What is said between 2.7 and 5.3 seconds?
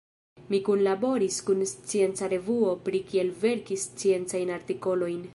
pri kiel verki sciencajn artikolojn.